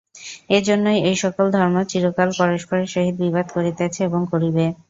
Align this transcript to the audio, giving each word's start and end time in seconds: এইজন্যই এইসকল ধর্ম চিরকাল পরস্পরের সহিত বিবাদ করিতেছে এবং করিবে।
এইজন্যই 0.49 0.99
এইসকল 1.09 1.47
ধর্ম 1.55 1.75
চিরকাল 1.91 2.29
পরস্পরের 2.39 2.87
সহিত 2.93 3.15
বিবাদ 3.23 3.45
করিতেছে 3.55 3.99
এবং 4.07 4.21
করিবে। 4.31 4.65